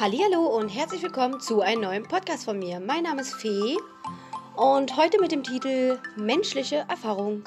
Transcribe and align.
Hallo 0.00 0.46
und 0.56 0.68
herzlich 0.68 1.02
willkommen 1.02 1.40
zu 1.40 1.60
einem 1.60 1.80
neuen 1.80 2.02
Podcast 2.04 2.44
von 2.44 2.56
mir. 2.56 2.78
Mein 2.78 3.02
Name 3.02 3.20
ist 3.20 3.34
Fee 3.34 3.76
und 4.54 4.96
heute 4.96 5.20
mit 5.20 5.32
dem 5.32 5.42
Titel 5.42 5.98
Menschliche 6.14 6.86
Erfahrung. 6.88 7.42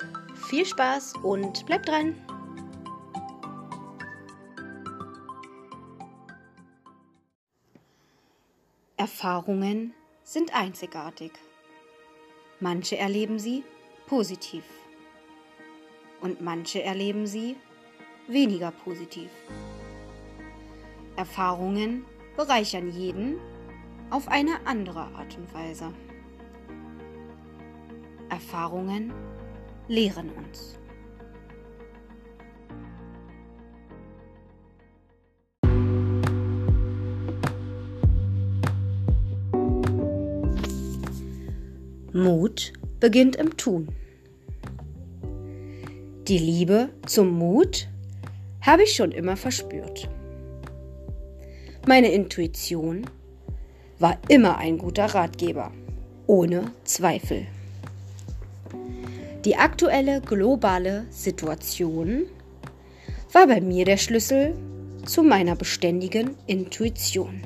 Viel 0.50 0.66
Spaß 0.66 1.14
und 1.24 1.66
bleibt 1.66 1.88
dran. 1.88 2.14
Erfahrungen 8.98 9.94
sind 10.24 10.54
einzigartig. 10.54 11.32
Manche 12.60 12.98
erleben 12.98 13.40
sie 13.40 13.64
positiv 14.08 14.66
und 16.20 16.42
manche 16.42 16.84
erleben 16.84 17.28
sie 17.28 17.56
weniger 18.28 18.72
positiv. 18.72 19.30
Erfahrungen 21.16 22.06
bereichern 22.36 22.90
jeden 22.90 23.38
auf 24.10 24.28
eine 24.28 24.66
andere 24.66 25.02
Art 25.16 25.38
und 25.38 25.54
Weise. 25.54 25.94
Erfahrungen 28.30 29.14
lehren 29.88 30.30
uns. 30.32 30.78
Mut 42.14 42.74
beginnt 43.00 43.38
im 43.38 43.56
Tun. 43.56 43.88
Die 46.28 46.38
Liebe 46.38 46.90
zum 47.06 47.30
Mut 47.32 47.88
habe 48.62 48.84
ich 48.84 48.94
schon 48.96 49.12
immer 49.12 49.38
verspürt. 49.38 50.10
Meine 51.92 52.14
Intuition 52.14 53.06
war 54.00 54.18
immer 54.30 54.58
ein 54.60 54.78
guter 54.78 55.08
Ratgeber, 55.08 55.74
ohne 56.26 56.72
Zweifel. 56.86 57.48
Die 59.44 59.58
aktuelle 59.58 60.22
globale 60.22 61.06
Situation 61.10 62.28
war 63.34 63.46
bei 63.46 63.60
mir 63.60 63.84
der 63.84 63.98
Schlüssel 63.98 64.56
zu 65.04 65.22
meiner 65.22 65.58
beständigen 65.58 66.38
Intuition. 66.48 67.42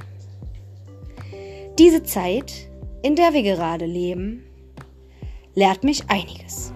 Diese 1.79 2.03
Zeit, 2.03 2.69
in 3.01 3.16
der 3.16 3.33
wir 3.33 3.41
gerade 3.41 3.88
leben, 3.88 4.43
lehrt 5.55 5.83
mich 5.83 6.07
einiges, 6.07 6.71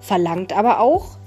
verlangt 0.00 0.52
aber 0.52 0.80
auch 0.80 1.18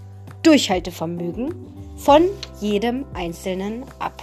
Durchhaltevermögen 0.43 1.55
von 1.95 2.23
jedem 2.59 3.05
Einzelnen 3.13 3.85
ab. 3.99 4.21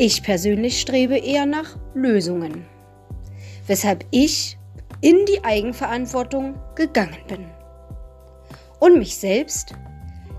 Ich 0.00 0.22
persönlich 0.22 0.80
strebe 0.80 1.18
eher 1.18 1.44
nach 1.44 1.76
Lösungen, 1.92 2.64
weshalb 3.66 4.06
ich 4.12 4.56
in 5.00 5.26
die 5.26 5.42
Eigenverantwortung 5.42 6.54
gegangen 6.76 7.18
bin 7.26 7.46
und 8.78 8.96
mich 8.96 9.16
selbst 9.16 9.74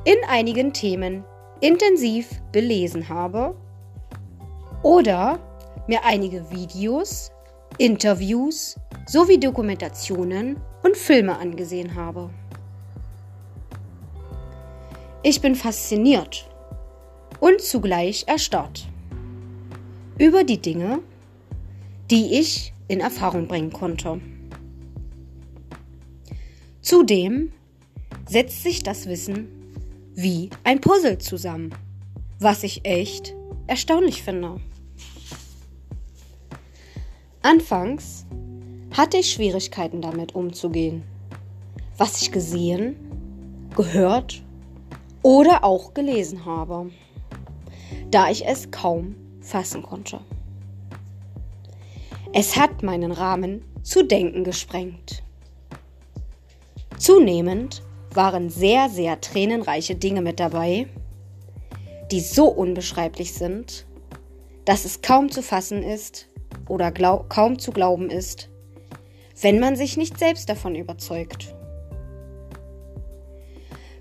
in 0.06 0.16
einigen 0.30 0.72
Themen 0.72 1.26
intensiv 1.60 2.30
belesen 2.54 3.10
habe 3.10 3.54
oder 4.82 5.40
mir 5.88 6.06
einige 6.06 6.50
Videos, 6.50 7.30
Interviews 7.78 8.78
sowie 9.08 9.42
Dokumentationen 9.42 10.56
und 10.84 10.96
Filme 10.96 11.38
angesehen 11.38 11.96
habe. 11.96 12.30
Ich 15.22 15.42
bin 15.42 15.54
fasziniert 15.54 16.50
und 17.42 17.60
zugleich 17.60 18.24
erstarrt 18.26 18.88
über 20.20 20.44
die 20.44 20.62
Dinge, 20.62 21.00
die 22.12 22.38
ich 22.40 22.74
in 22.90 23.00
Erfahrung 23.00 23.48
bringen 23.48 23.72
konnte. 23.72 24.20
Zudem 26.82 27.54
setzt 28.28 28.62
sich 28.64 28.84
das 28.84 29.08
Wissen 29.08 29.48
wie 30.14 30.50
ein 30.64 30.82
Puzzle 30.82 31.18
zusammen, 31.18 31.74
was 32.40 32.64
ich 32.64 32.86
echt 32.86 33.34
erstaunlich 33.68 34.22
finde. 34.22 34.60
Anfangs 37.42 38.26
hatte 38.92 39.18
ich 39.18 39.32
Schwierigkeiten 39.32 40.02
damit 40.02 40.36
umzugehen, 40.36 41.04
was 41.98 42.22
ich 42.22 42.34
gesehen, 42.34 42.96
gehört 43.76 44.44
oder 45.22 45.64
auch 45.64 45.94
gelesen 45.94 46.44
habe, 46.44 46.92
da 48.12 48.30
ich 48.30 48.46
es 48.46 48.72
kaum 48.72 49.16
fassen 49.50 49.82
konnte. 49.82 50.20
Es 52.32 52.56
hat 52.56 52.84
meinen 52.84 53.12
Rahmen 53.12 53.64
zu 53.82 54.04
denken 54.04 54.44
gesprengt. 54.44 55.24
Zunehmend 56.98 57.82
waren 58.14 58.50
sehr, 58.50 58.90
sehr 58.90 59.20
tränenreiche 59.20 59.96
Dinge 59.96 60.22
mit 60.22 60.40
dabei, 60.40 60.88
die 62.12 62.20
so 62.20 62.46
unbeschreiblich 62.48 63.34
sind, 63.34 63.86
dass 64.66 64.86
es 64.86 65.02
kaum 65.02 65.32
zu 65.32 65.42
fassen 65.42 65.82
ist 65.82 66.28
oder 66.68 66.92
kaum 66.92 67.58
zu 67.58 67.72
glauben 67.72 68.10
ist, 68.10 68.50
wenn 69.42 69.60
man 69.60 69.76
sich 69.76 69.98
nicht 69.98 70.20
selbst 70.20 70.50
davon 70.50 70.76
überzeugt. 70.76 71.56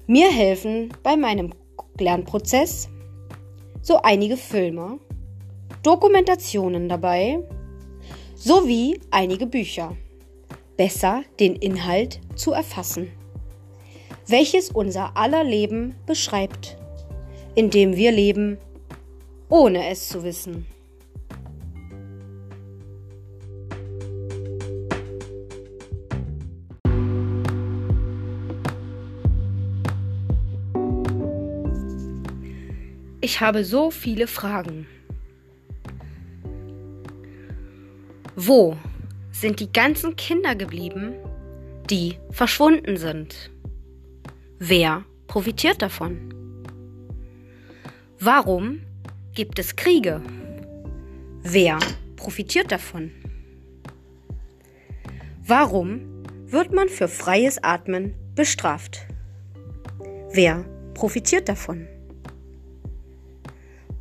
Mir 0.06 0.30
helfen 0.30 0.92
bei 1.02 1.16
meinem 1.16 1.52
Lernprozess 1.98 2.88
so 3.82 4.00
einige 4.02 4.36
Filme, 4.36 4.98
Dokumentationen 5.88 6.86
dabei 6.90 7.38
sowie 8.34 9.00
einige 9.10 9.46
Bücher. 9.46 9.96
Besser 10.76 11.22
den 11.40 11.56
Inhalt 11.56 12.20
zu 12.34 12.52
erfassen, 12.52 13.10
welches 14.26 14.68
unser 14.68 15.16
aller 15.16 15.44
Leben 15.44 15.94
beschreibt, 16.04 16.76
in 17.54 17.70
dem 17.70 17.96
wir 17.96 18.12
leben, 18.12 18.58
ohne 19.48 19.88
es 19.88 20.10
zu 20.10 20.24
wissen. 20.24 20.66
Ich 33.22 33.40
habe 33.40 33.64
so 33.64 33.90
viele 33.90 34.26
Fragen. 34.26 34.86
Wo 38.40 38.76
sind 39.32 39.58
die 39.58 39.72
ganzen 39.72 40.14
Kinder 40.14 40.54
geblieben, 40.54 41.14
die 41.90 42.18
verschwunden 42.30 42.96
sind? 42.96 43.50
Wer 44.60 45.04
profitiert 45.26 45.82
davon? 45.82 46.32
Warum 48.20 48.82
gibt 49.34 49.58
es 49.58 49.74
Kriege? 49.74 50.22
Wer 51.42 51.80
profitiert 52.14 52.70
davon? 52.70 53.10
Warum 55.44 56.22
wird 56.46 56.72
man 56.72 56.88
für 56.88 57.08
freies 57.08 57.60
Atmen 57.64 58.14
bestraft? 58.36 59.04
Wer 60.30 60.64
profitiert 60.94 61.48
davon? 61.48 61.88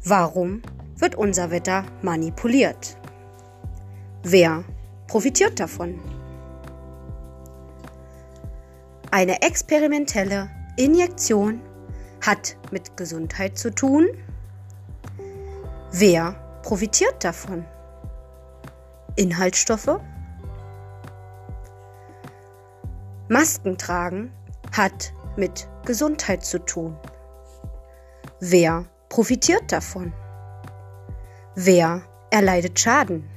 Warum 0.03 0.61
wird 0.95 1.15
unser 1.15 1.49
Wetter 1.49 1.85
manipuliert? 2.03 2.96
Wer 4.29 4.65
profitiert 5.07 5.57
davon? 5.57 6.01
Eine 9.09 9.41
experimentelle 9.41 10.49
Injektion 10.75 11.61
hat 12.19 12.57
mit 12.69 12.97
Gesundheit 12.97 13.57
zu 13.57 13.73
tun. 13.73 14.05
Wer 15.93 16.33
profitiert 16.61 17.23
davon? 17.23 17.63
Inhaltsstoffe? 19.15 19.97
Masken 23.29 23.77
tragen 23.77 24.33
hat 24.75 25.13
mit 25.37 25.69
Gesundheit 25.85 26.43
zu 26.43 26.59
tun. 26.59 26.97
Wer 28.41 28.87
profitiert 29.07 29.71
davon? 29.71 30.11
Wer 31.55 32.01
erleidet 32.29 32.77
Schaden? 32.77 33.36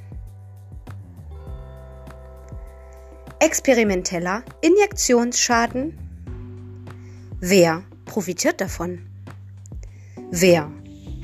Experimenteller 3.43 4.45
Injektionsschaden? 4.61 5.97
Wer 7.41 7.83
profitiert 8.05 8.61
davon? 8.61 9.07
Wer 10.31 10.71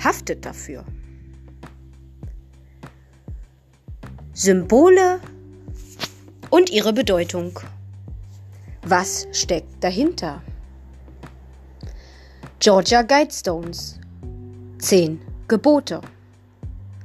haftet 0.03 0.47
dafür? 0.47 0.87
Symbole 4.33 5.21
und 6.49 6.71
ihre 6.71 6.95
Bedeutung. 6.95 7.61
Was 8.83 9.29
steckt 9.33 9.85
dahinter? 9.85 10.43
Georgia 12.61 13.03
Guidestones. 13.03 14.01
Zehn 14.79 15.21
Gebote. 15.49 16.01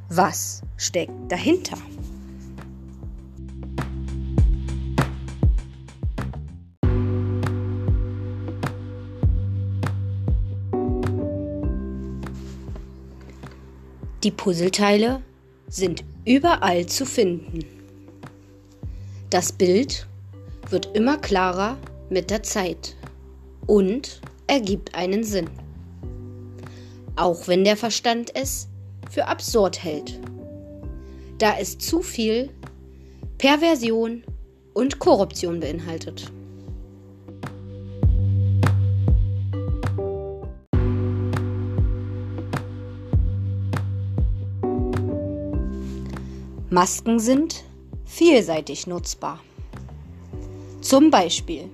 Was 0.07 0.61
steckt 0.77 1.29
dahinter? 1.29 1.77
Die 14.23 14.29
Puzzleteile 14.29 15.23
sind 15.67 16.03
überall 16.25 16.85
zu 16.85 17.07
finden. 17.07 17.65
Das 19.31 19.51
Bild 19.51 20.05
wird 20.69 20.95
immer 20.95 21.17
klarer 21.17 21.75
mit 22.11 22.29
der 22.29 22.43
Zeit 22.43 22.95
und 23.65 24.21
ergibt 24.45 24.93
einen 24.93 25.23
Sinn. 25.23 25.49
Auch 27.15 27.47
wenn 27.47 27.63
der 27.63 27.75
Verstand 27.75 28.35
es 28.35 28.67
für 29.09 29.27
absurd 29.27 29.83
hält, 29.83 30.19
da 31.39 31.57
es 31.57 31.79
zu 31.79 32.03
viel 32.03 32.51
Perversion 33.39 34.23
und 34.75 34.99
Korruption 34.99 35.59
beinhaltet. 35.59 36.31
Masken 46.73 47.19
sind 47.19 47.65
vielseitig 48.05 48.87
nutzbar. 48.87 49.41
Zum 50.79 51.11
Beispiel 51.11 51.69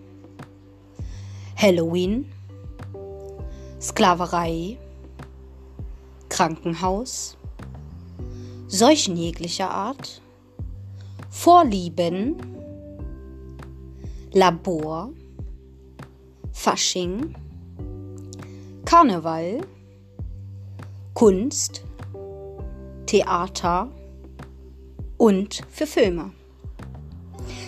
Halloween, 1.56 2.26
Sklaverei, 3.80 4.80
Krankenhaus, 6.30 7.38
Seuchen 8.66 9.16
jeglicher 9.18 9.70
Art, 9.70 10.20
Vorlieben, 11.30 12.36
Labor, 14.34 15.12
Fasching, 16.54 17.36
Karneval, 18.84 19.62
Kunst, 21.14 21.84
Theater, 23.06 23.92
und 25.18 25.62
für 25.70 25.88
Filme. 25.88 26.32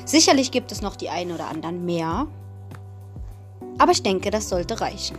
Sicherlich 0.05 0.51
gibt 0.51 0.71
es 0.71 0.81
noch 0.81 0.95
die 0.95 1.09
ein 1.09 1.31
oder 1.31 1.47
anderen 1.47 1.85
mehr, 1.85 2.27
aber 3.77 3.91
ich 3.91 4.03
denke, 4.03 4.31
das 4.31 4.49
sollte 4.49 4.81
reichen. 4.81 5.17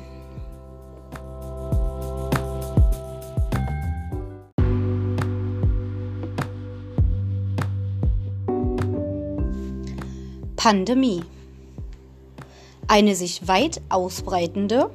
Pandemie. 10.57 11.25
Eine 12.87 13.15
sich 13.15 13.49
weit 13.49 13.81
ausbreitende, 13.89 14.91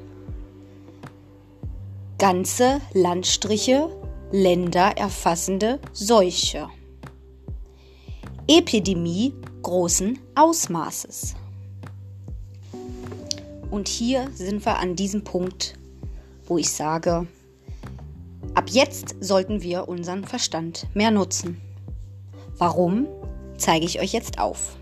ganze 2.20 2.82
Landstriche, 2.94 3.90
Länder 4.32 4.96
erfassende 4.96 5.80
Seuche. 5.92 6.70
Epidemie 8.48 9.34
großen 9.64 10.20
Ausmaßes. 10.36 11.34
Und 13.72 13.88
hier 13.88 14.30
sind 14.36 14.64
wir 14.64 14.78
an 14.78 14.96
diesem 14.96 15.24
Punkt, 15.24 15.80
wo 16.46 16.60
ich 16.60 16.70
sage, 16.70 17.26
ab 18.54 18.70
jetzt 18.70 19.16
sollten 19.20 19.64
wir 19.64 19.90
unseren 19.90 20.26
Verstand 20.26 20.86
mehr 20.94 21.10
nutzen. 21.10 21.60
Warum, 22.60 23.08
zeige 23.58 23.88
ich 23.88 24.00
euch 24.00 24.14
jetzt 24.14 24.38
auf. 24.38 24.78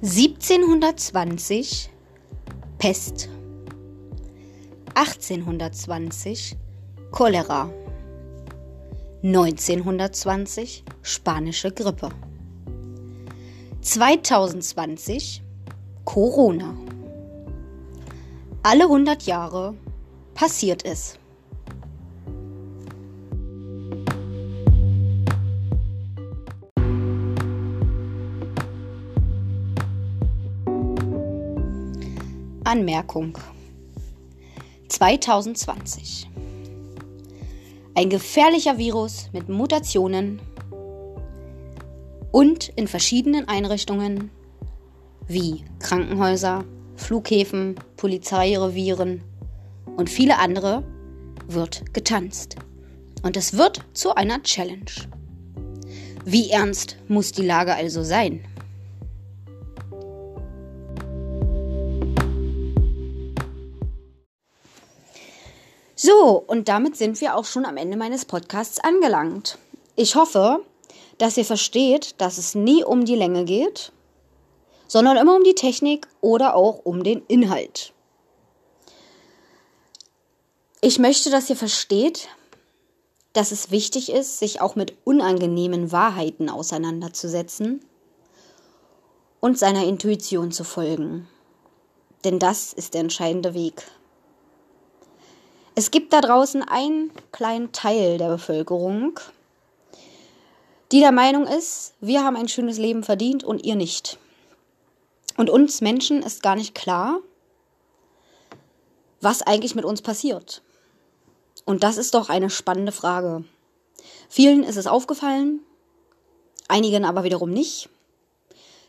Siebzehnhundertzwanzig 0.00 1.90
Pest. 2.78 3.30
1820 4.94 6.56
Cholera. 7.10 7.70
1920 9.22 10.84
Spanische 11.00 11.72
Grippe. 11.72 12.10
2020 13.80 15.42
Corona. 16.04 16.74
Alle 18.62 18.84
100 18.84 19.22
Jahre 19.22 19.74
passiert 20.34 20.84
es. 20.84 21.18
Anmerkung 32.66 33.38
2020 34.88 36.28
Ein 37.94 38.10
gefährlicher 38.10 38.76
Virus 38.76 39.30
mit 39.32 39.48
Mutationen 39.48 40.40
und 42.32 42.70
in 42.70 42.88
verschiedenen 42.88 43.46
Einrichtungen 43.46 44.32
wie 45.28 45.64
Krankenhäuser, 45.78 46.64
Flughäfen, 46.96 47.76
Polizeirevieren 47.96 49.22
und 49.96 50.10
viele 50.10 50.36
andere 50.40 50.82
wird 51.46 51.94
getanzt. 51.94 52.56
Und 53.22 53.36
es 53.36 53.56
wird 53.56 53.84
zu 53.92 54.16
einer 54.16 54.42
Challenge. 54.42 54.90
Wie 56.24 56.50
ernst 56.50 56.96
muss 57.06 57.30
die 57.30 57.46
Lage 57.46 57.76
also 57.76 58.02
sein? 58.02 58.44
So, 65.98 66.44
und 66.46 66.68
damit 66.68 66.94
sind 66.94 67.18
wir 67.22 67.34
auch 67.34 67.46
schon 67.46 67.64
am 67.64 67.78
Ende 67.78 67.96
meines 67.96 68.26
Podcasts 68.26 68.78
angelangt. 68.78 69.56
Ich 69.96 70.14
hoffe, 70.14 70.60
dass 71.16 71.38
ihr 71.38 71.44
versteht, 71.46 72.20
dass 72.20 72.36
es 72.36 72.54
nie 72.54 72.84
um 72.84 73.06
die 73.06 73.14
Länge 73.14 73.46
geht, 73.46 73.92
sondern 74.86 75.16
immer 75.16 75.34
um 75.34 75.42
die 75.42 75.54
Technik 75.54 76.06
oder 76.20 76.54
auch 76.54 76.80
um 76.84 77.02
den 77.02 77.22
Inhalt. 77.28 77.94
Ich 80.82 80.98
möchte, 80.98 81.30
dass 81.30 81.48
ihr 81.48 81.56
versteht, 81.56 82.28
dass 83.32 83.50
es 83.50 83.70
wichtig 83.70 84.12
ist, 84.12 84.38
sich 84.38 84.60
auch 84.60 84.76
mit 84.76 84.94
unangenehmen 85.04 85.92
Wahrheiten 85.92 86.50
auseinanderzusetzen 86.50 87.80
und 89.40 89.58
seiner 89.58 89.84
Intuition 89.84 90.52
zu 90.52 90.62
folgen. 90.62 91.26
Denn 92.24 92.38
das 92.38 92.74
ist 92.74 92.92
der 92.92 93.00
entscheidende 93.00 93.54
Weg. 93.54 93.82
Es 95.78 95.90
gibt 95.90 96.14
da 96.14 96.22
draußen 96.22 96.62
einen 96.62 97.12
kleinen 97.32 97.70
Teil 97.70 98.16
der 98.16 98.28
Bevölkerung, 98.28 99.20
die 100.90 101.00
der 101.00 101.12
Meinung 101.12 101.46
ist, 101.46 101.92
wir 102.00 102.24
haben 102.24 102.34
ein 102.34 102.48
schönes 102.48 102.78
Leben 102.78 103.04
verdient 103.04 103.44
und 103.44 103.62
ihr 103.62 103.74
nicht. 103.74 104.18
Und 105.36 105.50
uns 105.50 105.82
Menschen 105.82 106.22
ist 106.22 106.42
gar 106.42 106.56
nicht 106.56 106.74
klar, 106.74 107.20
was 109.20 109.42
eigentlich 109.42 109.74
mit 109.74 109.84
uns 109.84 110.00
passiert. 110.00 110.62
Und 111.66 111.82
das 111.82 111.98
ist 111.98 112.14
doch 112.14 112.30
eine 112.30 112.48
spannende 112.48 112.92
Frage. 112.92 113.44
Vielen 114.30 114.62
ist 114.62 114.76
es 114.76 114.86
aufgefallen, 114.86 115.60
einigen 116.68 117.04
aber 117.04 117.22
wiederum 117.22 117.50
nicht. 117.50 117.90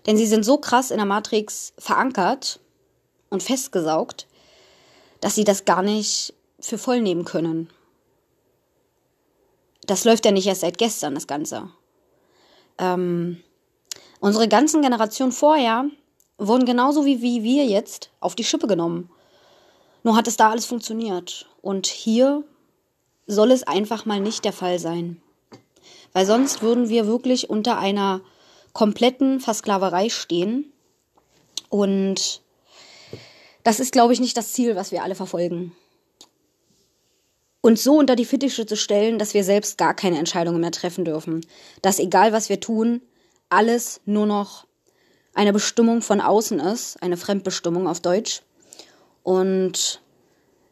Denn 0.05 0.15
sie 0.15 0.27
sind 0.27 0.45
so 0.45 0.57
krass 0.57 0.91
in 0.91 0.97
der 0.97 1.05
Matrix 1.05 1.73
verankert 1.77 2.61
und 3.29 3.43
festgesaugt, 3.43 4.25
dass 5.19 5.35
sie 5.35 5.43
das 5.43 5.65
gar 5.65 5.81
nicht 5.81 6.33
für 6.59 6.77
voll 6.77 7.01
nehmen 7.01 7.25
können. 7.25 7.69
Das 9.85 10.03
läuft 10.03 10.25
ja 10.25 10.31
nicht 10.31 10.47
erst 10.47 10.61
seit 10.61 10.77
gestern, 10.77 11.15
das 11.15 11.27
Ganze. 11.27 11.69
Ähm, 12.77 13.41
unsere 14.19 14.47
ganzen 14.47 14.81
Generationen 14.81 15.31
vorher 15.31 15.85
wurden 16.37 16.65
genauso 16.65 17.05
wie, 17.05 17.21
wie 17.21 17.43
wir 17.43 17.65
jetzt 17.65 18.11
auf 18.19 18.35
die 18.35 18.43
Schippe 18.43 18.67
genommen. 18.67 19.09
Nur 20.03 20.15
hat 20.15 20.27
es 20.27 20.37
da 20.37 20.51
alles 20.51 20.65
funktioniert. 20.65 21.47
Und 21.61 21.87
hier 21.87 22.43
soll 23.27 23.51
es 23.51 23.63
einfach 23.63 24.05
mal 24.05 24.19
nicht 24.19 24.45
der 24.45 24.53
Fall 24.53 24.79
sein. 24.79 25.21
Weil 26.13 26.25
sonst 26.25 26.61
würden 26.61 26.89
wir 26.89 27.07
wirklich 27.07 27.49
unter 27.49 27.77
einer 27.77 28.21
kompletten 28.73 29.39
Versklaverei 29.39 30.09
stehen. 30.09 30.71
Und 31.69 32.41
das 33.63 33.79
ist, 33.79 33.91
glaube 33.91 34.13
ich, 34.13 34.19
nicht 34.19 34.37
das 34.37 34.53
Ziel, 34.53 34.75
was 34.75 34.91
wir 34.91 35.03
alle 35.03 35.15
verfolgen 35.15 35.75
uns 37.67 37.83
so 37.83 37.99
unter 37.99 38.15
die 38.15 38.23
Fittiche 38.23 38.65
zu 38.65 38.77
stellen, 38.77 39.19
dass 39.19 39.33
wir 39.33 39.43
selbst 39.43 39.77
gar 39.77 39.93
keine 39.93 40.17
Entscheidungen 40.17 40.61
mehr 40.61 40.71
treffen 40.71 41.03
dürfen. 41.03 41.45
Dass 41.81 41.99
egal 41.99 42.31
was 42.31 42.47
wir 42.47 42.61
tun, 42.61 43.01
alles 43.49 43.99
nur 44.05 44.25
noch 44.25 44.65
eine 45.33 45.51
Bestimmung 45.51 46.01
von 46.01 46.21
außen 46.21 46.61
ist, 46.61 47.03
eine 47.03 47.17
Fremdbestimmung 47.17 47.89
auf 47.89 47.99
Deutsch. 47.99 48.41
Und 49.21 50.01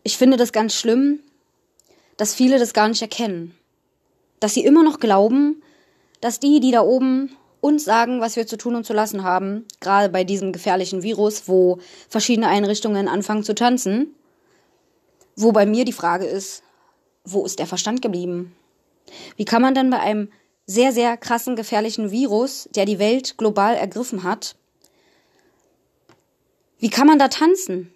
ich 0.04 0.18
finde 0.18 0.38
das 0.38 0.54
ganz 0.54 0.74
schlimm, 0.74 1.20
dass 2.16 2.34
viele 2.34 2.60
das 2.60 2.74
gar 2.74 2.88
nicht 2.88 3.02
erkennen. 3.02 3.54
Dass 4.40 4.54
sie 4.54 4.64
immer 4.64 4.82
noch 4.82 5.02
glauben, 5.02 5.62
dass 6.22 6.40
die, 6.40 6.62
die 6.62 6.72
da 6.72 6.80
oben 6.80 7.36
uns 7.60 7.84
sagen, 7.84 8.22
was 8.22 8.38
wir 8.38 8.48
zu 8.48 8.56
tun 8.56 8.74
und 8.74 8.86
zu 8.86 8.94
lassen 8.94 9.24
haben, 9.24 9.66
gerade 9.82 10.08
bei 10.08 10.24
diesem 10.24 10.54
gefährlichen 10.54 11.04
Virus, 11.04 11.50
wo 11.50 11.80
verschiedene 12.08 12.48
Einrichtungen 12.48 13.10
anfangen 13.10 13.44
zu 13.44 13.54
tanzen, 13.54 14.16
wo 15.36 15.52
bei 15.52 15.66
mir 15.66 15.84
die 15.84 15.92
Frage 15.92 16.26
ist, 16.26 16.62
wo 17.26 17.46
ist 17.46 17.60
der 17.60 17.68
Verstand 17.68 18.02
geblieben? 18.02 18.56
Wie 19.36 19.46
kann 19.46 19.62
man 19.62 19.76
denn 19.76 19.90
bei 19.90 20.00
einem 20.00 20.30
sehr, 20.66 20.92
sehr 20.92 21.18
krassen, 21.18 21.56
gefährlichen 21.56 22.12
Virus, 22.12 22.70
der 22.74 22.86
die 22.86 23.00
Welt 23.00 23.38
global 23.38 23.76
ergriffen 23.76 24.24
hat, 24.24 24.56
wie 26.80 26.90
kann 26.90 27.08
man 27.08 27.20
da 27.20 27.30
tanzen? 27.30 27.94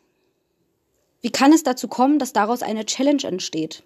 Wie 1.21 1.31
kann 1.31 1.51
es 1.51 1.63
dazu 1.63 1.87
kommen, 1.87 2.17
dass 2.17 2.33
daraus 2.33 2.61
eine 2.61 2.85
Challenge 2.85 3.23
entsteht? 3.23 3.83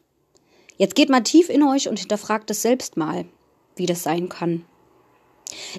Jetzt 0.78 0.96
geht 0.96 1.10
mal 1.10 1.24
tief 1.24 1.50
in 1.50 1.64
euch 1.64 1.88
und 1.88 2.00
hinterfragt 2.00 2.50
es 2.52 2.62
selbst 2.62 2.98
mal, 2.98 3.26
wie 3.76 3.86
das 3.86 4.04
sein 4.04 4.30
kann. 4.30 4.66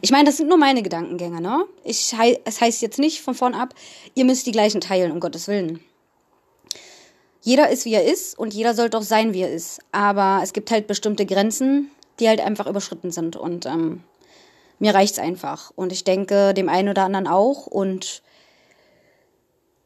Ich 0.02 0.10
meine, 0.10 0.24
das 0.24 0.36
sind 0.36 0.48
nur 0.48 0.58
meine 0.58 0.82
Gedankengänge, 0.82 1.40
ne? 1.40 1.64
Ich, 1.84 2.14
es 2.44 2.60
heißt 2.60 2.82
jetzt 2.82 2.98
nicht 2.98 3.20
von 3.20 3.34
vorn 3.34 3.54
ab, 3.54 3.74
ihr 4.14 4.24
müsst 4.24 4.46
die 4.46 4.52
gleichen 4.52 4.80
teilen, 4.80 5.12
um 5.12 5.20
Gottes 5.20 5.48
Willen. 5.48 5.80
Jeder 7.44 7.68
ist, 7.68 7.84
wie 7.84 7.92
er 7.92 8.10
ist 8.10 8.38
und 8.38 8.54
jeder 8.54 8.72
sollte 8.72 8.96
auch 8.96 9.02
sein, 9.02 9.34
wie 9.34 9.42
er 9.42 9.52
ist. 9.52 9.80
Aber 9.92 10.40
es 10.42 10.54
gibt 10.54 10.70
halt 10.70 10.86
bestimmte 10.86 11.26
Grenzen, 11.26 11.90
die 12.18 12.26
halt 12.26 12.40
einfach 12.40 12.66
überschritten 12.66 13.10
sind 13.10 13.36
und 13.36 13.66
ähm, 13.66 14.02
mir 14.78 14.94
reicht's 14.94 15.18
einfach. 15.18 15.70
Und 15.76 15.92
ich 15.92 16.04
denke, 16.04 16.54
dem 16.54 16.70
einen 16.70 16.88
oder 16.88 17.04
anderen 17.04 17.26
auch. 17.26 17.66
Und 17.66 18.22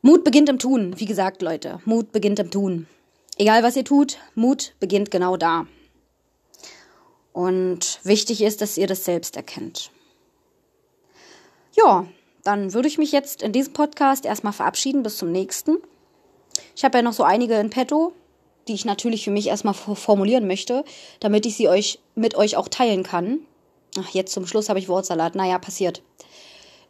Mut 0.03 0.23
beginnt 0.23 0.49
im 0.49 0.61
Tun. 0.61 0.95
Wie 1.00 1.05
gesagt, 1.05 1.43
Leute, 1.43 1.81
Mut 1.85 2.12
beginnt 2.12 2.38
im 2.38 2.53
Tun. 2.53 2.87
Egal 3.38 3.65
was 3.65 3.75
ihr 3.75 3.85
tut, 3.85 4.19
Mut 4.37 4.75
beginnt 4.79 5.11
genau 5.11 5.37
da. 5.37 5.67
Und 7.33 7.99
wichtig 8.05 8.41
ist, 8.41 8.61
dass 8.61 8.79
ihr 8.79 8.87
das 8.87 9.05
selbst 9.05 9.37
erkennt. 9.37 9.91
Ja, 11.77 12.07
dann 12.45 12.73
würde 12.73 12.87
ich 12.87 12.99
mich 12.99 13.11
jetzt 13.11 13.43
in 13.43 13.53
diesem 13.53 13.73
Podcast 13.73 14.25
erstmal 14.27 14.53
verabschieden. 14.53 15.03
Bis 15.03 15.17
zum 15.17 15.33
nächsten. 15.33 15.79
Ich 16.78 16.85
habe 16.85 16.99
ja 16.99 17.02
noch 17.02 17.12
so 17.12 17.25
einige 17.25 17.58
in 17.58 17.70
petto, 17.70 18.12
die 18.68 18.73
ich 18.73 18.85
natürlich 18.85 19.25
für 19.25 19.32
mich 19.32 19.49
erstmal 19.49 19.75
formulieren 19.75 20.47
möchte, 20.47 20.85
damit 21.18 21.44
ich 21.44 21.56
sie 21.56 21.68
euch 21.68 21.99
mit 22.14 22.37
euch 22.37 22.56
auch 22.56 22.68
teilen 22.68 23.02
kann. 23.02 23.40
Ach, 23.99 24.08
jetzt 24.11 24.32
zum 24.32 24.47
Schluss 24.47 24.68
habe 24.68 24.78
ich 24.78 24.88
Wortsalat. 24.88 25.35
Naja, 25.35 25.58
passiert. 25.58 26.04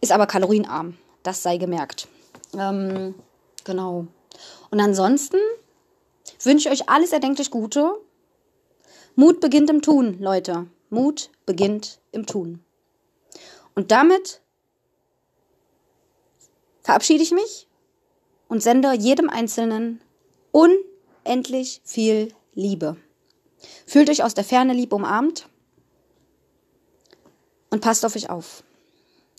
Ist 0.03 0.13
aber 0.13 0.27
kalorienarm. 0.27 0.99
Das 1.23 1.43
sei 1.43 1.57
gemerkt. 1.57 2.07
Ähm, 2.53 3.15
genau. 3.65 4.07
Und 4.71 4.79
ansonsten 4.79 5.39
wünsche 6.43 6.69
ich 6.69 6.83
euch 6.83 6.91
alles 6.91 7.15
erdenklich 7.15 7.51
Gute 7.51 7.91
Mut 9.15 9.41
beginnt 9.41 9.71
im 9.71 9.81
Tun, 9.81 10.19
Leute. 10.21 10.67
Mut 10.91 11.31
beginnt 11.47 11.99
im 12.13 12.27
Tun. 12.27 12.63
Und 13.75 13.91
damit 13.91 14.43
verabschiede 16.83 17.23
ich 17.23 17.31
mich 17.31 17.68
und 18.49 18.63
sende 18.63 18.93
jedem 18.95 19.31
Einzelnen 19.31 20.01
unendlich 20.51 21.81
viel 21.85 22.33
Liebe. 22.55 22.97
Fühlt 23.87 24.11
euch 24.11 24.23
aus 24.23 24.35
der 24.35 24.45
Ferne 24.45 24.73
lieb 24.73 24.93
umarmt 24.93 25.49
und 27.71 27.81
passt 27.81 28.05
auf 28.05 28.17
euch 28.17 28.31
auf. 28.31 28.63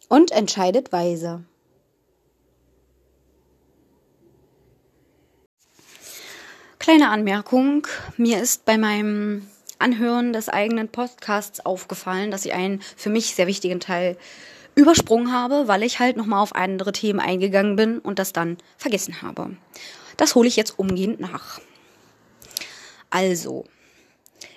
Und 0.07 0.31
entscheidet 0.31 0.91
weise. 0.91 1.43
Kleine 6.79 7.09
Anmerkung. 7.09 7.85
Mir 8.17 8.41
ist 8.41 8.65
bei 8.65 8.77
meinem 8.77 9.47
Anhören 9.77 10.33
des 10.33 10.49
eigenen 10.49 10.89
Podcasts 10.89 11.63
aufgefallen, 11.63 12.31
dass 12.31 12.45
ich 12.45 12.53
einen 12.53 12.81
für 12.81 13.09
mich 13.09 13.35
sehr 13.35 13.45
wichtigen 13.45 13.79
Teil 13.79 14.17
übersprungen 14.79 15.31
habe, 15.31 15.67
weil 15.67 15.83
ich 15.83 15.99
halt 15.99 16.17
nochmal 16.17 16.41
auf 16.41 16.55
andere 16.55 16.91
Themen 16.91 17.19
eingegangen 17.19 17.75
bin 17.75 17.99
und 17.99 18.19
das 18.19 18.33
dann 18.33 18.57
vergessen 18.77 19.21
habe. 19.21 19.51
Das 20.17 20.35
hole 20.35 20.47
ich 20.47 20.55
jetzt 20.55 20.77
umgehend 20.77 21.19
nach. 21.19 21.59
Also, 23.09 23.65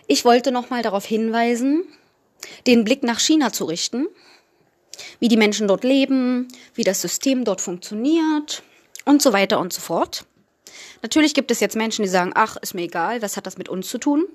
ich 0.06 0.24
wollte 0.24 0.52
nochmal 0.52 0.82
darauf 0.82 1.04
hinweisen, 1.04 1.84
den 2.66 2.84
Blick 2.84 3.02
nach 3.02 3.20
China 3.20 3.52
zu 3.52 3.64
richten, 3.64 4.06
wie 5.20 5.28
die 5.28 5.36
Menschen 5.36 5.68
dort 5.68 5.84
leben, 5.84 6.48
wie 6.74 6.84
das 6.84 7.00
System 7.00 7.44
dort 7.44 7.60
funktioniert 7.60 8.62
und 9.04 9.22
so 9.22 9.32
weiter 9.32 9.60
und 9.60 9.72
so 9.72 9.80
fort. 9.80 10.26
Natürlich 11.02 11.34
gibt 11.34 11.50
es 11.50 11.60
jetzt 11.60 11.76
Menschen, 11.76 12.02
die 12.02 12.08
sagen, 12.08 12.32
ach, 12.34 12.56
ist 12.56 12.74
mir 12.74 12.82
egal, 12.82 13.22
was 13.22 13.36
hat 13.36 13.46
das 13.46 13.58
mit 13.58 13.68
uns 13.68 13.88
zu 13.88 13.98
tun? 13.98 14.26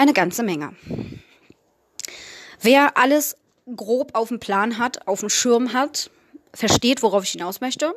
eine 0.00 0.12
ganze 0.14 0.42
Menge. 0.42 0.74
Wer 2.60 2.96
alles 2.96 3.36
grob 3.76 4.14
auf 4.14 4.28
dem 4.28 4.40
Plan 4.40 4.78
hat, 4.78 5.06
auf 5.06 5.20
dem 5.20 5.28
Schirm 5.28 5.72
hat, 5.72 6.10
versteht, 6.52 7.02
worauf 7.02 7.24
ich 7.24 7.32
hinaus 7.32 7.60
möchte. 7.60 7.94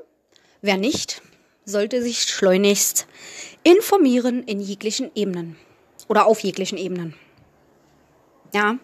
Wer 0.62 0.78
nicht, 0.78 1.22
sollte 1.66 2.02
sich 2.02 2.24
schleunigst 2.24 3.08
informieren 3.64 4.44
in 4.44 4.60
jeglichen 4.60 5.12
Ebenen 5.16 5.58
oder 6.08 6.26
auf 6.26 6.40
jeglichen 6.40 6.78
Ebenen. 6.78 7.16
Ja, 8.54 8.78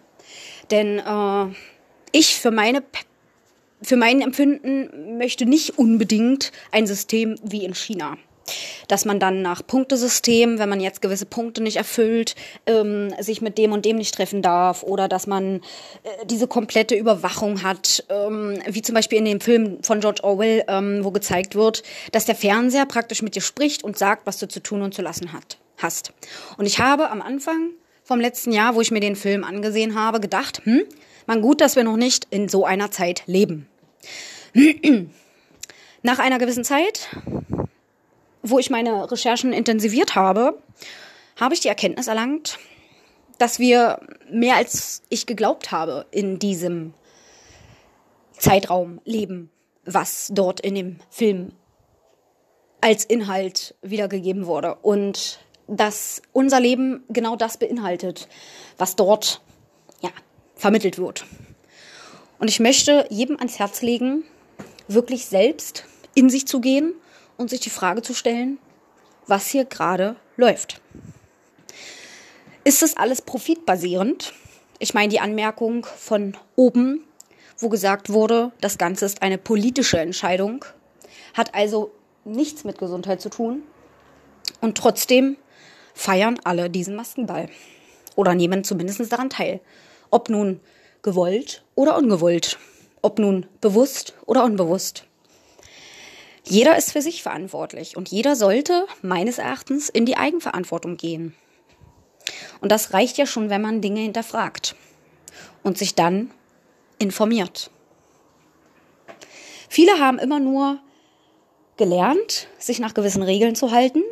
denn 0.70 0.98
äh, 0.98 1.54
ich 2.12 2.36
für 2.38 2.50
meine 2.50 2.82
für 3.82 3.96
mein 3.96 4.20
Empfinden 4.20 5.16
möchte 5.16 5.46
nicht 5.46 5.78
unbedingt 5.78 6.52
ein 6.70 6.86
System 6.86 7.36
wie 7.42 7.64
in 7.64 7.74
China 7.74 8.18
dass 8.90 9.04
man 9.04 9.20
dann 9.20 9.42
nach 9.42 9.64
Punktesystem, 9.64 10.58
wenn 10.58 10.68
man 10.68 10.80
jetzt 10.80 11.00
gewisse 11.00 11.26
Punkte 11.26 11.62
nicht 11.62 11.76
erfüllt, 11.76 12.34
ähm, 12.66 13.14
sich 13.20 13.40
mit 13.40 13.56
dem 13.56 13.72
und 13.72 13.84
dem 13.84 13.96
nicht 13.96 14.14
treffen 14.14 14.42
darf 14.42 14.82
oder 14.82 15.06
dass 15.06 15.26
man 15.26 15.56
äh, 15.56 16.26
diese 16.26 16.48
komplette 16.48 16.96
Überwachung 16.96 17.62
hat, 17.62 18.04
ähm, 18.08 18.58
wie 18.66 18.82
zum 18.82 18.94
Beispiel 18.94 19.18
in 19.18 19.24
dem 19.24 19.40
Film 19.40 19.78
von 19.82 20.00
George 20.00 20.24
Orwell, 20.24 20.64
ähm, 20.68 21.04
wo 21.04 21.10
gezeigt 21.12 21.54
wird, 21.54 21.82
dass 22.12 22.24
der 22.24 22.34
Fernseher 22.34 22.86
praktisch 22.86 23.22
mit 23.22 23.36
dir 23.36 23.42
spricht 23.42 23.84
und 23.84 23.96
sagt, 23.96 24.26
was 24.26 24.38
du 24.38 24.48
zu 24.48 24.60
tun 24.60 24.82
und 24.82 24.92
zu 24.92 25.02
lassen 25.02 25.32
hat, 25.32 25.58
hast. 25.78 26.12
Und 26.58 26.66
ich 26.66 26.80
habe 26.80 27.10
am 27.10 27.22
Anfang 27.22 27.70
vom 28.02 28.20
letzten 28.20 28.50
Jahr, 28.50 28.74
wo 28.74 28.80
ich 28.80 28.90
mir 28.90 29.00
den 29.00 29.14
Film 29.14 29.44
angesehen 29.44 29.94
habe, 29.94 30.18
gedacht, 30.18 30.62
hm, 30.64 30.82
man 31.26 31.42
gut, 31.42 31.60
dass 31.60 31.76
wir 31.76 31.84
noch 31.84 31.96
nicht 31.96 32.26
in 32.30 32.48
so 32.48 32.64
einer 32.64 32.90
Zeit 32.90 33.22
leben. 33.26 33.68
Nach 36.02 36.18
einer 36.18 36.38
gewissen 36.38 36.64
Zeit 36.64 37.08
wo 38.42 38.58
ich 38.58 38.70
meine 38.70 39.10
Recherchen 39.10 39.52
intensiviert 39.52 40.14
habe, 40.14 40.58
habe 41.36 41.54
ich 41.54 41.60
die 41.60 41.68
Erkenntnis 41.68 42.06
erlangt, 42.06 42.58
dass 43.38 43.58
wir 43.58 44.00
mehr 44.30 44.56
als 44.56 45.02
ich 45.08 45.26
geglaubt 45.26 45.72
habe 45.72 46.06
in 46.10 46.38
diesem 46.38 46.94
Zeitraum 48.36 49.00
leben, 49.04 49.50
was 49.84 50.30
dort 50.32 50.60
in 50.60 50.74
dem 50.74 50.98
Film 51.10 51.52
als 52.80 53.04
Inhalt 53.04 53.74
wiedergegeben 53.82 54.46
wurde. 54.46 54.76
Und 54.82 55.40
dass 55.66 56.22
unser 56.32 56.60
Leben 56.60 57.04
genau 57.08 57.36
das 57.36 57.56
beinhaltet, 57.56 58.28
was 58.76 58.96
dort 58.96 59.40
ja, 60.00 60.10
vermittelt 60.54 60.98
wird. 60.98 61.24
Und 62.38 62.48
ich 62.48 62.60
möchte 62.60 63.06
jedem 63.10 63.36
ans 63.38 63.58
Herz 63.58 63.82
legen, 63.82 64.24
wirklich 64.88 65.26
selbst 65.26 65.84
in 66.14 66.28
sich 66.28 66.46
zu 66.46 66.60
gehen 66.60 66.94
und 67.40 67.48
sich 67.48 67.60
die 67.60 67.70
Frage 67.70 68.02
zu 68.02 68.12
stellen, 68.14 68.58
was 69.26 69.46
hier 69.46 69.64
gerade 69.64 70.16
läuft. 70.36 70.80
Ist 72.64 72.82
das 72.82 72.96
alles 72.98 73.22
profitbasierend? 73.22 74.34
Ich 74.78 74.92
meine 74.92 75.08
die 75.08 75.20
Anmerkung 75.20 75.86
von 75.86 76.36
oben, 76.54 77.02
wo 77.56 77.70
gesagt 77.70 78.10
wurde, 78.10 78.52
das 78.60 78.76
Ganze 78.76 79.06
ist 79.06 79.22
eine 79.22 79.38
politische 79.38 79.98
Entscheidung, 79.98 80.66
hat 81.32 81.54
also 81.54 81.90
nichts 82.24 82.64
mit 82.64 82.76
Gesundheit 82.76 83.22
zu 83.22 83.30
tun. 83.30 83.62
Und 84.60 84.76
trotzdem 84.76 85.38
feiern 85.94 86.38
alle 86.44 86.68
diesen 86.68 86.94
Maskenball 86.94 87.48
oder 88.16 88.34
nehmen 88.34 88.64
zumindest 88.64 89.10
daran 89.10 89.30
teil. 89.30 89.60
Ob 90.10 90.28
nun 90.28 90.60
gewollt 91.00 91.64
oder 91.74 91.96
ungewollt, 91.96 92.58
ob 93.00 93.18
nun 93.18 93.46
bewusst 93.62 94.12
oder 94.26 94.44
unbewusst. 94.44 95.06
Jeder 96.44 96.76
ist 96.76 96.92
für 96.92 97.02
sich 97.02 97.22
verantwortlich 97.22 97.96
und 97.96 98.08
jeder 98.08 98.34
sollte 98.34 98.86
meines 99.02 99.38
Erachtens 99.38 99.88
in 99.88 100.06
die 100.06 100.16
Eigenverantwortung 100.16 100.96
gehen. 100.96 101.34
Und 102.60 102.72
das 102.72 102.92
reicht 102.92 103.18
ja 103.18 103.26
schon, 103.26 103.50
wenn 103.50 103.62
man 103.62 103.80
Dinge 103.80 104.00
hinterfragt 104.00 104.74
und 105.62 105.78
sich 105.78 105.94
dann 105.94 106.30
informiert. 106.98 107.70
Viele 109.68 109.98
haben 109.98 110.18
immer 110.18 110.40
nur 110.40 110.78
gelernt, 111.76 112.48
sich 112.58 112.78
nach 112.78 112.94
gewissen 112.94 113.22
Regeln 113.22 113.54
zu 113.54 113.70
halten 113.70 114.02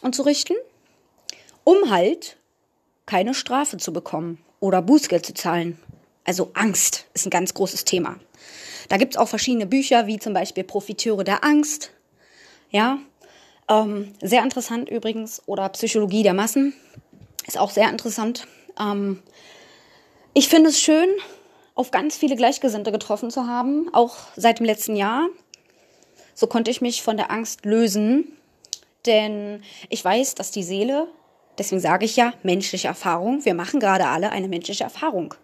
und 0.00 0.14
zu 0.14 0.22
richten, 0.22 0.54
um 1.64 1.90
halt 1.90 2.36
keine 3.06 3.34
Strafe 3.34 3.76
zu 3.76 3.92
bekommen 3.92 4.38
oder 4.58 4.82
Bußgeld 4.82 5.26
zu 5.26 5.34
zahlen. 5.34 5.78
Also 6.24 6.50
Angst 6.54 7.06
ist 7.14 7.26
ein 7.26 7.30
ganz 7.30 7.54
großes 7.54 7.84
Thema. 7.84 8.16
Da 8.88 8.96
gibt 8.96 9.14
es 9.14 9.18
auch 9.18 9.28
verschiedene 9.28 9.66
Bücher, 9.66 10.06
wie 10.06 10.18
zum 10.18 10.34
Beispiel 10.34 10.64
Profiteure 10.64 11.24
der 11.24 11.44
Angst. 11.44 11.90
Ja, 12.70 12.98
ähm, 13.68 14.12
sehr 14.20 14.42
interessant 14.42 14.88
übrigens. 14.88 15.42
Oder 15.46 15.68
Psychologie 15.70 16.22
der 16.22 16.34
Massen. 16.34 16.74
Ist 17.46 17.58
auch 17.58 17.70
sehr 17.70 17.88
interessant. 17.88 18.46
Ähm, 18.78 19.22
ich 20.34 20.48
finde 20.48 20.70
es 20.70 20.80
schön, 20.80 21.08
auf 21.74 21.90
ganz 21.90 22.16
viele 22.16 22.36
Gleichgesinnte 22.36 22.92
getroffen 22.92 23.30
zu 23.30 23.46
haben, 23.46 23.88
auch 23.92 24.16
seit 24.36 24.58
dem 24.58 24.66
letzten 24.66 24.96
Jahr. 24.96 25.28
So 26.34 26.46
konnte 26.46 26.70
ich 26.70 26.80
mich 26.80 27.02
von 27.02 27.16
der 27.16 27.30
Angst 27.30 27.64
lösen, 27.64 28.36
denn 29.06 29.62
ich 29.88 30.04
weiß, 30.04 30.34
dass 30.34 30.50
die 30.50 30.62
Seele, 30.62 31.08
deswegen 31.58 31.80
sage 31.80 32.04
ich 32.04 32.16
ja, 32.16 32.32
menschliche 32.42 32.88
Erfahrung, 32.88 33.44
wir 33.44 33.54
machen 33.54 33.80
gerade 33.80 34.06
alle 34.06 34.30
eine 34.30 34.48
menschliche 34.48 34.84
Erfahrung. 34.84 35.34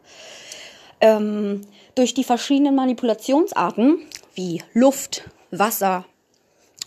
Ähm, 1.00 1.62
durch 1.95 2.14
die 2.14 2.25
verschiedenen 2.25 2.75
Manipulationsarten 2.75 4.00
wie 4.35 4.62
Luft, 4.73 5.25
Wasser 5.50 6.05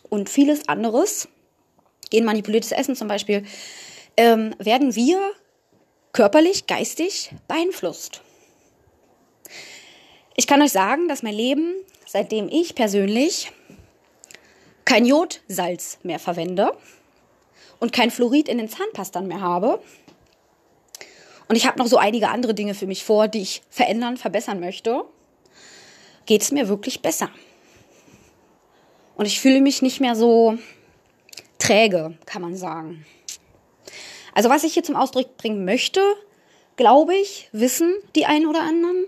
und 0.09 0.29
vieles 0.29 0.67
anderes, 0.67 1.27
genmanipuliertes 2.09 2.71
Essen 2.71 2.95
zum 2.95 3.07
Beispiel, 3.07 3.45
ähm, 4.17 4.53
werden 4.59 4.95
wir 4.95 5.19
körperlich, 6.13 6.67
geistig 6.67 7.31
beeinflusst. 7.47 8.21
Ich 10.35 10.47
kann 10.47 10.61
euch 10.61 10.71
sagen, 10.71 11.07
dass 11.07 11.23
mein 11.23 11.33
Leben, 11.33 11.73
seitdem 12.05 12.49
ich 12.49 12.75
persönlich 12.75 13.51
kein 14.85 15.05
Jodsalz 15.05 15.99
mehr 16.03 16.19
verwende 16.19 16.75
und 17.79 17.93
kein 17.93 18.11
Fluorid 18.11 18.49
in 18.49 18.57
den 18.57 18.69
Zahnpastern 18.69 19.27
mehr 19.27 19.41
habe, 19.41 19.81
und 21.51 21.57
ich 21.57 21.67
habe 21.67 21.79
noch 21.79 21.87
so 21.87 21.97
einige 21.97 22.29
andere 22.29 22.53
Dinge 22.53 22.73
für 22.73 22.87
mich 22.87 23.03
vor, 23.03 23.27
die 23.27 23.41
ich 23.41 23.61
verändern, 23.69 24.15
verbessern 24.15 24.61
möchte, 24.61 25.03
geht 26.25 26.43
es 26.43 26.53
mir 26.53 26.69
wirklich 26.69 27.01
besser. 27.01 27.29
Und 29.17 29.25
ich 29.25 29.41
fühle 29.41 29.59
mich 29.59 29.81
nicht 29.81 29.99
mehr 29.99 30.15
so 30.15 30.57
träge, 31.59 32.17
kann 32.25 32.41
man 32.41 32.55
sagen. 32.55 33.05
Also 34.33 34.47
was 34.47 34.63
ich 34.63 34.75
hier 34.75 34.85
zum 34.85 34.95
Ausdruck 34.95 35.35
bringen 35.35 35.65
möchte, 35.65 35.99
glaube 36.77 37.15
ich, 37.15 37.49
wissen 37.51 37.95
die 38.15 38.25
einen 38.25 38.47
oder 38.47 38.61
anderen. 38.61 39.03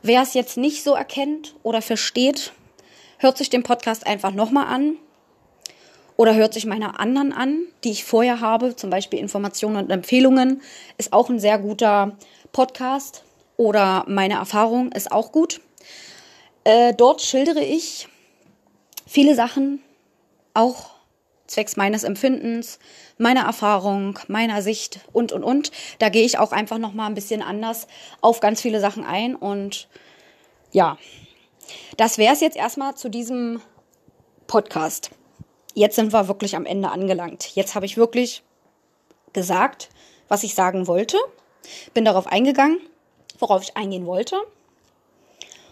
Wer 0.00 0.22
es 0.22 0.32
jetzt 0.32 0.56
nicht 0.56 0.82
so 0.82 0.94
erkennt 0.94 1.56
oder 1.62 1.82
versteht, 1.82 2.54
hört 3.18 3.36
sich 3.36 3.50
den 3.50 3.64
Podcast 3.64 4.06
einfach 4.06 4.32
nochmal 4.32 4.68
an 4.68 4.96
oder 6.20 6.34
hört 6.34 6.52
sich 6.52 6.66
meine 6.66 7.00
anderen 7.00 7.32
an, 7.32 7.62
die 7.82 7.92
ich 7.92 8.04
vorher 8.04 8.40
habe, 8.42 8.76
zum 8.76 8.90
Beispiel 8.90 9.18
Informationen 9.18 9.76
und 9.76 9.90
Empfehlungen, 9.90 10.60
ist 10.98 11.14
auch 11.14 11.30
ein 11.30 11.40
sehr 11.40 11.58
guter 11.58 12.14
Podcast 12.52 13.24
oder 13.56 14.04
meine 14.06 14.34
Erfahrung 14.34 14.92
ist 14.92 15.12
auch 15.12 15.32
gut. 15.32 15.62
Äh, 16.64 16.92
dort 16.92 17.22
schildere 17.22 17.64
ich 17.64 18.06
viele 19.06 19.34
Sachen, 19.34 19.80
auch 20.52 20.90
zwecks 21.46 21.78
meines 21.78 22.04
Empfindens, 22.04 22.80
meiner 23.16 23.46
Erfahrung, 23.46 24.18
meiner 24.28 24.60
Sicht 24.60 25.00
und 25.14 25.32
und 25.32 25.42
und. 25.42 25.72
Da 26.00 26.10
gehe 26.10 26.26
ich 26.26 26.36
auch 26.36 26.52
einfach 26.52 26.76
noch 26.76 26.92
mal 26.92 27.06
ein 27.06 27.14
bisschen 27.14 27.40
anders 27.40 27.86
auf 28.20 28.40
ganz 28.40 28.60
viele 28.60 28.80
Sachen 28.80 29.06
ein 29.06 29.34
und 29.34 29.88
ja, 30.70 30.98
das 31.96 32.18
wäre 32.18 32.34
es 32.34 32.40
jetzt 32.40 32.58
erstmal 32.58 32.94
zu 32.94 33.08
diesem 33.08 33.62
Podcast. 34.46 35.12
Jetzt 35.74 35.96
sind 35.96 36.12
wir 36.12 36.28
wirklich 36.28 36.56
am 36.56 36.66
Ende 36.66 36.90
angelangt. 36.90 37.54
Jetzt 37.54 37.74
habe 37.74 37.86
ich 37.86 37.96
wirklich 37.96 38.42
gesagt, 39.32 39.88
was 40.28 40.42
ich 40.42 40.54
sagen 40.54 40.86
wollte, 40.86 41.16
bin 41.94 42.04
darauf 42.04 42.26
eingegangen, 42.26 42.78
worauf 43.38 43.62
ich 43.62 43.76
eingehen 43.76 44.06
wollte. 44.06 44.36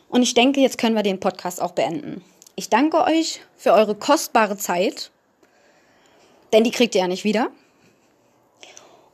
Und 0.09 0.23
ich 0.23 0.35
denke, 0.35 0.61
jetzt 0.61 0.79
können 0.79 0.97
wir 0.97 1.03
den 1.03 1.21
Podcast 1.21 1.61
auch 1.61 1.73
beenden. 1.73 2.25
Ich 2.55 2.69
danke 2.69 3.05
euch 3.05 3.41
für 3.57 3.73
eure 3.73 3.95
kostbare 3.95 4.57
Zeit 4.57 5.11
denn 6.53 6.65
die 6.65 6.71
kriegt 6.71 6.95
ihr 6.95 7.03
ja 7.03 7.09
nicht 7.09 7.25
wieder. 7.25 7.51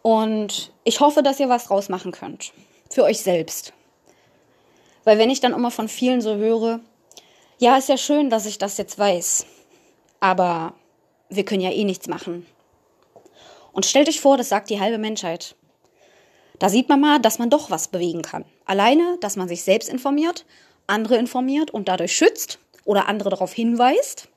Und 0.02 0.72
ich 0.84 1.00
hoffe, 1.00 1.22
dass 1.22 1.40
ihr 1.40 1.48
was 1.48 1.70
rausmachen 1.70 2.12
könnt. 2.12 2.52
Für 2.90 3.04
euch 3.04 3.20
selbst. 3.20 3.72
Weil 5.04 5.18
wenn 5.18 5.30
ich 5.30 5.40
dann 5.40 5.54
immer 5.54 5.70
von 5.70 5.88
vielen 5.88 6.20
so 6.20 6.36
höre, 6.36 6.80
ja, 7.58 7.76
ist 7.76 7.88
ja 7.88 7.96
schön, 7.96 8.30
dass 8.30 8.46
ich 8.46 8.58
das 8.58 8.76
jetzt 8.76 8.98
weiß. 8.98 9.46
Aber 10.20 10.74
wir 11.28 11.44
können 11.44 11.60
ja 11.60 11.70
eh 11.70 11.84
nichts 11.84 12.08
machen. 12.08 12.46
Und 13.72 13.86
stellt 13.86 14.08
euch 14.08 14.20
vor, 14.20 14.36
das 14.36 14.48
sagt 14.48 14.70
die 14.70 14.80
halbe 14.80 14.98
Menschheit. 14.98 15.56
Da 16.58 16.68
sieht 16.68 16.88
man 16.88 17.00
mal, 17.00 17.20
dass 17.20 17.38
man 17.38 17.50
doch 17.50 17.70
was 17.70 17.88
bewegen 17.88 18.22
kann. 18.22 18.44
Alleine, 18.64 19.18
dass 19.20 19.36
man 19.36 19.48
sich 19.48 19.64
selbst 19.64 19.88
informiert, 19.88 20.46
andere 20.86 21.16
informiert 21.16 21.72
und 21.72 21.88
dadurch 21.88 22.14
schützt 22.14 22.58
oder 22.84 23.08
andere 23.08 23.30
darauf 23.30 23.52
hinweist 23.52 24.28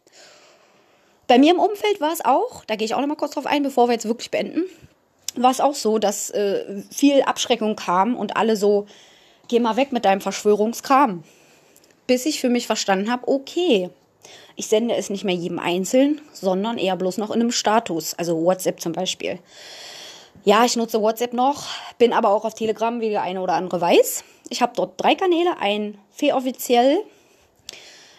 bei 1.27 1.37
mir 1.37 1.51
im 1.51 1.59
Umfeld 1.59 1.99
war 1.99 2.13
es 2.13 2.23
auch, 2.23 2.63
da 2.65 2.75
gehe 2.75 2.85
ich 2.85 2.95
auch 2.95 3.01
noch 3.01 3.07
mal 3.07 3.15
kurz 3.15 3.33
drauf 3.33 3.45
ein, 3.45 3.63
bevor 3.63 3.87
wir 3.87 3.93
jetzt 3.93 4.07
wirklich 4.07 4.31
beenden, 4.31 4.63
war 5.35 5.51
es 5.51 5.59
auch 5.59 5.75
so, 5.75 5.99
dass 5.99 6.29
äh, 6.31 6.81
viel 6.89 7.21
Abschreckung 7.21 7.75
kam 7.75 8.15
und 8.15 8.37
alle 8.37 8.55
so, 8.55 8.87
geh 9.49 9.59
mal 9.59 9.75
weg 9.75 9.91
mit 9.91 10.05
deinem 10.05 10.21
Verschwörungskram. 10.21 11.23
Bis 12.07 12.25
ich 12.25 12.39
für 12.39 12.49
mich 12.49 12.65
verstanden 12.65 13.11
habe, 13.11 13.27
okay, 13.27 13.89
ich 14.57 14.67
sende 14.67 14.95
es 14.95 15.09
nicht 15.09 15.23
mehr 15.23 15.35
jedem 15.35 15.59
einzeln, 15.59 16.19
sondern 16.33 16.77
eher 16.77 16.97
bloß 16.97 17.17
noch 17.19 17.29
in 17.29 17.39
einem 17.39 17.51
Status, 17.51 18.15
also 18.15 18.43
WhatsApp 18.43 18.81
zum 18.81 18.91
Beispiel. 18.91 19.39
Ja, 20.43 20.65
ich 20.65 20.75
nutze 20.75 20.99
WhatsApp 20.99 21.33
noch, 21.33 21.67
bin 21.97 22.11
aber 22.11 22.29
auch 22.29 22.43
auf 22.43 22.55
Telegram, 22.55 22.99
wie 22.99 23.11
der 23.11 23.21
eine 23.21 23.41
oder 23.41 23.53
andere 23.53 23.79
weiß. 23.79 24.23
Ich 24.49 24.61
habe 24.61 24.73
dort 24.75 25.01
drei 25.01 25.13
Kanäle, 25.13 25.57
einen 25.59 25.99
offiziell, 26.33 27.03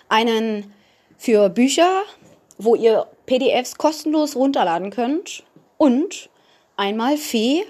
einen 0.08 0.72
für 1.16 1.48
Bücher, 1.48 2.02
wo 2.56 2.76
ihr 2.76 3.06
PDFs 3.26 3.76
kostenlos 3.76 4.36
runterladen 4.36 4.90
könnt 4.90 5.42
und 5.76 6.30
einmal 6.76 7.16
Fee 7.16 7.64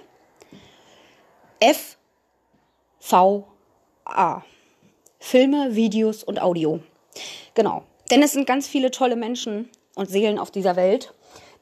FVA. 3.00 4.44
Filme, 5.18 5.74
Videos 5.74 6.22
und 6.22 6.40
Audio. 6.40 6.80
Genau. 7.54 7.84
Denn 8.10 8.22
es 8.22 8.32
sind 8.32 8.46
ganz 8.46 8.66
viele 8.66 8.90
tolle 8.90 9.16
Menschen 9.16 9.68
und 9.94 10.08
Seelen 10.08 10.38
auf 10.38 10.50
dieser 10.50 10.76
Welt, 10.76 11.12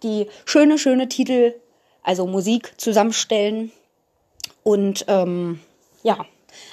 die 0.02 0.28
schöne, 0.44 0.78
schöne 0.78 1.08
Titel, 1.08 1.54
also 2.02 2.26
Musik 2.26 2.74
zusammenstellen 2.76 3.72
und 4.62 5.04
ähm, 5.08 5.60
ja, 6.02 6.24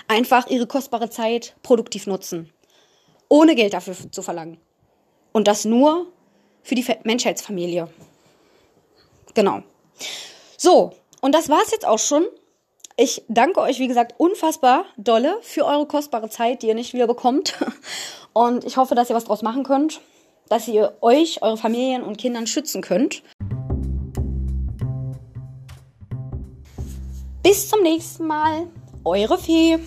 einfach 0.08 0.48
ihre 0.48 0.68
kostbare 0.68 1.10
Zeit 1.10 1.56
produktiv 1.64 2.08
nutzen. 2.08 2.52
Ohne 3.30 3.56
Geld 3.56 3.74
dafür 3.74 3.96
zu 4.12 4.22
verlangen. 4.22 4.58
Und 5.32 5.48
das 5.48 5.66
nur, 5.66 6.08
für 6.62 6.76
die 6.76 6.86
Menschheitsfamilie. 7.04 7.90
Genau. 9.34 9.64
So, 10.58 10.94
und 11.22 11.34
das 11.34 11.50
war's 11.50 11.72
jetzt 11.72 11.86
auch 11.86 12.00
schon. 12.00 12.26
Ich 12.96 13.24
danke 13.28 13.60
euch, 13.60 13.80
wie 13.80 13.88
gesagt, 13.88 14.14
unfassbar 14.20 14.86
dolle 14.98 15.40
für 15.42 15.66
eure 15.66 15.88
kostbare 15.88 16.30
Zeit, 16.30 16.62
die 16.62 16.68
ihr 16.68 16.76
nicht 16.76 16.94
wieder 16.94 17.08
bekommt. 17.08 17.56
Und 18.34 18.66
ich 18.66 18.78
hoffe, 18.78 18.94
dass 18.94 19.10
ihr 19.10 19.16
was 19.16 19.24
draus 19.24 19.42
machen 19.42 19.64
könnt, 19.64 20.00
dass 20.48 20.68
ihr 20.68 20.96
euch, 21.02 21.42
eure 21.42 21.58
Familien 21.58 22.04
und 22.04 22.18
Kindern 22.18 22.48
schützen 22.48 22.82
könnt. 22.82 23.24
Bis 27.42 27.70
zum 27.70 27.82
nächsten 27.82 28.28
Mal. 28.28 28.68
Eure 29.04 29.38
Fee. 29.38 29.80